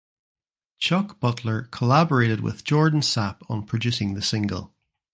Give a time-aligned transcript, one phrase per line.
[0.79, 4.73] Chuck Butler collaborated with Jordan Sapp on producing the single.